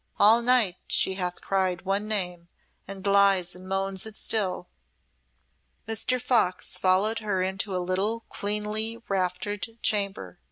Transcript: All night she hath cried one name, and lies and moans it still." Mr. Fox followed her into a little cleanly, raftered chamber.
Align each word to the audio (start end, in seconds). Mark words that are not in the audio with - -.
All 0.17 0.41
night 0.41 0.77
she 0.87 1.13
hath 1.13 1.41
cried 1.41 1.83
one 1.83 2.07
name, 2.07 2.47
and 2.87 3.05
lies 3.05 3.53
and 3.53 3.69
moans 3.69 4.03
it 4.03 4.15
still." 4.15 4.67
Mr. 5.87 6.19
Fox 6.19 6.75
followed 6.75 7.19
her 7.19 7.43
into 7.43 7.75
a 7.77 7.77
little 7.77 8.21
cleanly, 8.21 9.03
raftered 9.09 9.67
chamber. 9.83 10.39